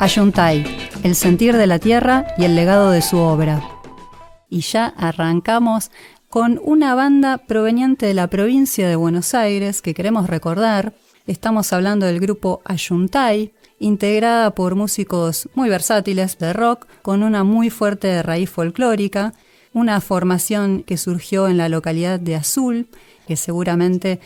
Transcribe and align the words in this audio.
Ayuntay, 0.00 0.64
el 1.02 1.14
sentir 1.14 1.54
de 1.58 1.66
la 1.66 1.78
tierra 1.78 2.28
y 2.38 2.44
el 2.44 2.56
legado 2.56 2.90
de 2.90 3.02
su 3.02 3.18
obra. 3.18 3.62
Y 4.48 4.62
ya 4.62 4.86
arrancamos 4.96 5.90
con 6.30 6.58
una 6.64 6.94
banda 6.94 7.36
proveniente 7.36 8.06
de 8.06 8.14
la 8.14 8.28
provincia 8.28 8.88
de 8.88 8.96
Buenos 8.96 9.34
Aires 9.34 9.82
que 9.82 9.92
queremos 9.92 10.30
recordar. 10.30 10.94
Estamos 11.26 11.74
hablando 11.74 12.06
del 12.06 12.18
grupo 12.18 12.62
Ayuntay, 12.64 13.52
integrada 13.78 14.54
por 14.54 14.74
músicos 14.74 15.50
muy 15.54 15.68
versátiles 15.68 16.38
de 16.38 16.54
rock 16.54 16.86
con 17.02 17.22
una 17.22 17.44
muy 17.44 17.68
fuerte 17.68 18.22
raíz 18.22 18.48
folclórica, 18.48 19.34
una 19.74 20.00
formación 20.00 20.82
que 20.82 20.96
surgió 20.96 21.46
en 21.46 21.58
la 21.58 21.68
localidad 21.68 22.18
de 22.18 22.36
Azul, 22.36 22.88
que 23.28 23.36
seguramente 23.36 24.18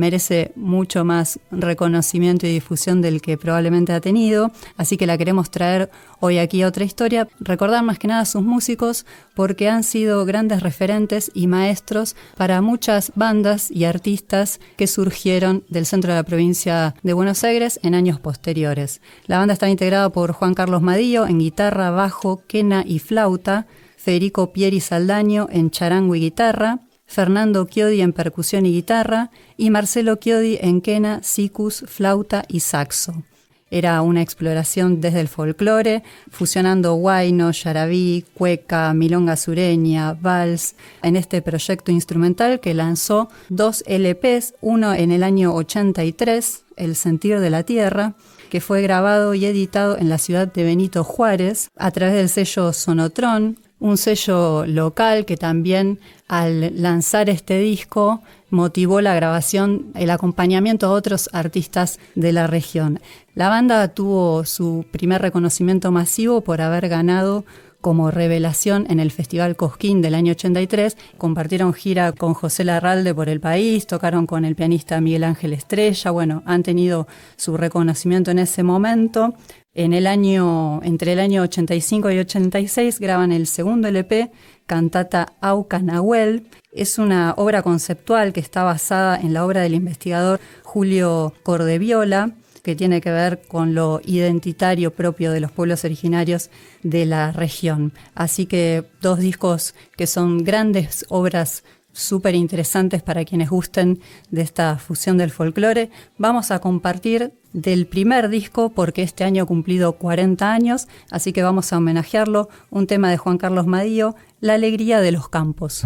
merece 0.00 0.52
mucho 0.56 1.04
más 1.04 1.38
reconocimiento 1.50 2.46
y 2.46 2.52
difusión 2.52 3.02
del 3.02 3.20
que 3.20 3.36
probablemente 3.36 3.92
ha 3.92 4.00
tenido, 4.00 4.50
así 4.78 4.96
que 4.96 5.06
la 5.06 5.18
queremos 5.18 5.50
traer 5.50 5.90
hoy 6.20 6.38
aquí 6.38 6.62
a 6.62 6.68
otra 6.68 6.84
historia, 6.84 7.28
recordar 7.38 7.84
más 7.84 7.98
que 7.98 8.08
nada 8.08 8.22
a 8.22 8.24
sus 8.24 8.42
músicos 8.42 9.04
porque 9.34 9.68
han 9.68 9.84
sido 9.84 10.24
grandes 10.24 10.62
referentes 10.62 11.30
y 11.34 11.46
maestros 11.46 12.16
para 12.36 12.62
muchas 12.62 13.12
bandas 13.14 13.70
y 13.70 13.84
artistas 13.84 14.58
que 14.78 14.86
surgieron 14.86 15.64
del 15.68 15.84
centro 15.84 16.12
de 16.12 16.16
la 16.16 16.24
provincia 16.24 16.94
de 17.02 17.12
Buenos 17.12 17.44
Aires 17.44 17.78
en 17.82 17.94
años 17.94 18.18
posteriores. 18.18 19.02
La 19.26 19.36
banda 19.36 19.52
está 19.52 19.68
integrada 19.68 20.08
por 20.10 20.32
Juan 20.32 20.54
Carlos 20.54 20.80
Madillo 20.80 21.26
en 21.26 21.40
guitarra, 21.40 21.90
bajo, 21.90 22.42
quena 22.48 22.84
y 22.86 23.00
flauta, 23.00 23.66
Federico 23.98 24.50
Pieri 24.50 24.80
Saldaño 24.80 25.46
en 25.50 25.70
charango 25.70 26.14
y 26.14 26.20
guitarra, 26.20 26.80
Fernando 27.10 27.66
Chiodi 27.66 28.02
en 28.02 28.12
percusión 28.12 28.66
y 28.66 28.72
guitarra 28.72 29.32
y 29.56 29.70
Marcelo 29.70 30.14
Chiodi 30.14 30.58
en 30.60 30.80
quena, 30.80 31.24
sicus, 31.24 31.82
flauta 31.88 32.44
y 32.46 32.60
saxo. 32.60 33.24
Era 33.68 34.00
una 34.02 34.22
exploración 34.22 35.00
desde 35.00 35.20
el 35.20 35.26
folclore, 35.26 36.04
fusionando 36.30 36.94
guayno, 36.94 37.50
yarabí, 37.50 38.24
cueca, 38.34 38.94
milonga 38.94 39.36
sureña, 39.36 40.12
vals, 40.12 40.76
en 41.02 41.16
este 41.16 41.42
proyecto 41.42 41.90
instrumental 41.90 42.60
que 42.60 42.74
lanzó 42.74 43.28
dos 43.48 43.82
LPs, 43.88 44.54
uno 44.60 44.94
en 44.94 45.10
el 45.10 45.24
año 45.24 45.52
83, 45.52 46.62
El 46.76 46.94
sentir 46.94 47.40
de 47.40 47.50
la 47.50 47.64
tierra, 47.64 48.14
que 48.50 48.60
fue 48.60 48.82
grabado 48.82 49.34
y 49.34 49.46
editado 49.46 49.98
en 49.98 50.08
la 50.08 50.18
ciudad 50.18 50.46
de 50.46 50.62
Benito 50.62 51.02
Juárez 51.02 51.70
a 51.76 51.90
través 51.90 52.14
del 52.14 52.28
sello 52.28 52.72
Sonotron, 52.72 53.58
un 53.80 53.96
sello 53.96 54.66
local 54.66 55.24
que 55.24 55.36
también 55.36 55.98
al 56.28 56.80
lanzar 56.80 57.28
este 57.28 57.58
disco 57.58 58.22
motivó 58.50 59.00
la 59.00 59.14
grabación, 59.14 59.86
el 59.94 60.10
acompañamiento 60.10 60.86
a 60.86 60.90
otros 60.90 61.30
artistas 61.32 61.98
de 62.14 62.32
la 62.32 62.46
región. 62.46 63.00
La 63.34 63.48
banda 63.48 63.88
tuvo 63.88 64.44
su 64.44 64.84
primer 64.90 65.22
reconocimiento 65.22 65.90
masivo 65.90 66.42
por 66.42 66.60
haber 66.60 66.88
ganado 66.88 67.44
como 67.80 68.10
revelación 68.10 68.86
en 68.90 69.00
el 69.00 69.10
Festival 69.10 69.56
Cosquín 69.56 70.02
del 70.02 70.14
año 70.14 70.32
83. 70.32 70.96
Compartieron 71.18 71.72
gira 71.72 72.12
con 72.12 72.34
José 72.34 72.64
Larralde 72.64 73.14
por 73.14 73.28
el 73.28 73.40
país, 73.40 73.86
tocaron 73.86 74.26
con 74.26 74.44
el 74.44 74.56
pianista 74.56 75.00
Miguel 75.00 75.24
Ángel 75.24 75.52
Estrella. 75.52 76.10
Bueno, 76.10 76.42
han 76.46 76.62
tenido 76.62 77.06
su 77.36 77.56
reconocimiento 77.56 78.30
en 78.30 78.38
ese 78.38 78.62
momento. 78.62 79.34
En 79.72 79.92
el 79.92 80.08
año, 80.08 80.82
entre 80.82 81.12
el 81.12 81.20
año 81.20 81.42
85 81.42 82.10
y 82.10 82.18
86 82.18 82.98
graban 82.98 83.30
el 83.30 83.46
segundo 83.46 83.86
LP, 83.86 84.32
Cantata 84.66 85.34
Auca 85.40 85.78
Nahuel. 85.78 86.48
Es 86.72 86.98
una 86.98 87.34
obra 87.36 87.62
conceptual 87.62 88.32
que 88.32 88.40
está 88.40 88.64
basada 88.64 89.16
en 89.20 89.32
la 89.32 89.46
obra 89.46 89.60
del 89.60 89.74
investigador 89.74 90.40
Julio 90.64 91.34
Cordeviola, 91.44 92.34
que 92.62 92.76
tiene 92.76 93.00
que 93.00 93.10
ver 93.10 93.42
con 93.48 93.74
lo 93.74 94.00
identitario 94.04 94.92
propio 94.92 95.32
de 95.32 95.40
los 95.40 95.52
pueblos 95.52 95.84
originarios 95.84 96.50
de 96.82 97.06
la 97.06 97.32
región. 97.32 97.92
Así 98.14 98.46
que 98.46 98.84
dos 99.00 99.18
discos 99.18 99.74
que 99.96 100.06
son 100.06 100.44
grandes 100.44 101.06
obras 101.08 101.64
súper 101.92 102.34
interesantes 102.34 103.02
para 103.02 103.24
quienes 103.24 103.50
gusten 103.50 104.00
de 104.30 104.42
esta 104.42 104.76
fusión 104.76 105.18
del 105.18 105.30
folclore. 105.30 105.90
Vamos 106.18 106.50
a 106.50 106.60
compartir 106.60 107.32
del 107.52 107.86
primer 107.86 108.28
disco 108.28 108.70
porque 108.70 109.02
este 109.02 109.24
año 109.24 109.42
ha 109.42 109.46
cumplido 109.46 109.92
40 109.94 110.52
años, 110.52 110.88
así 111.10 111.32
que 111.32 111.42
vamos 111.42 111.72
a 111.72 111.78
homenajearlo, 111.78 112.48
un 112.70 112.86
tema 112.86 113.10
de 113.10 113.16
Juan 113.16 113.38
Carlos 113.38 113.66
Madío, 113.66 114.14
La 114.40 114.54
alegría 114.54 115.00
de 115.00 115.12
los 115.12 115.28
campos. 115.28 115.84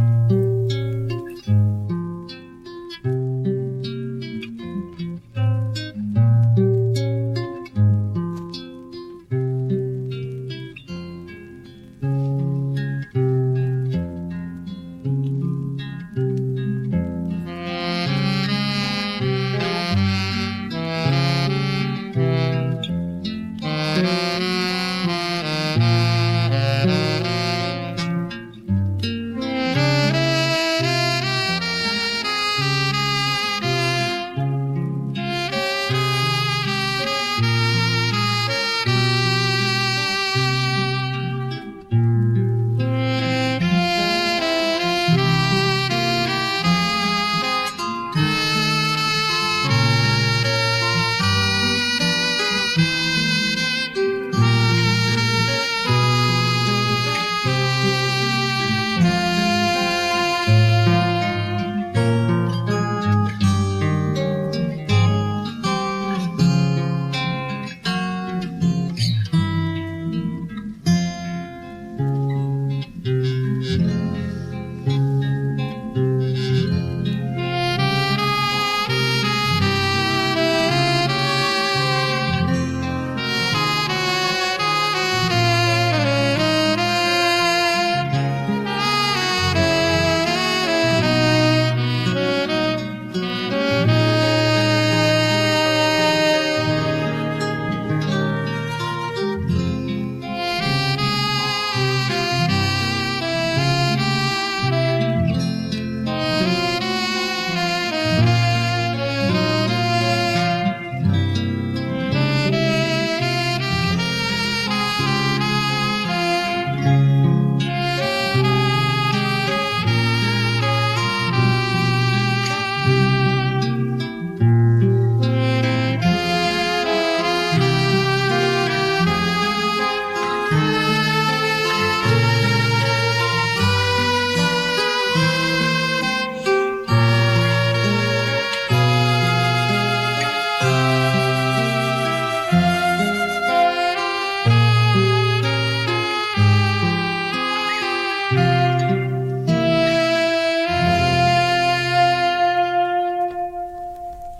Mm-hmm. 23.94 24.23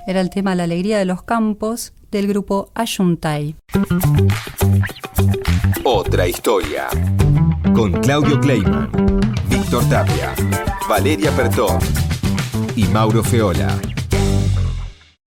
Era 0.07 0.21
el 0.21 0.29
tema 0.29 0.55
La 0.55 0.65
alegría 0.65 0.99
de 0.99 1.07
los 1.07 1.23
campos 1.23 1.95
del 2.11 2.29
grupo 2.29 2.71
Ayuntay. 2.75 3.57
Otra 5.83 6.29
historia. 6.29 6.89
Con 7.75 7.93
Claudio 7.93 8.39
Kleiman, 8.39 8.91
Víctor 9.49 9.89
Tapia, 9.89 10.35
Valeria 10.89 11.31
Pertón 11.33 11.79
y 12.77 12.85
Mauro 12.85 13.23
Feola. 13.25 13.81